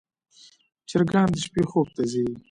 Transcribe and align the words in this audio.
چرګان 0.89 1.27
د 1.33 1.35
شپې 1.45 1.63
خوب 1.69 1.87
ته 1.95 2.03
ځي. 2.11 2.25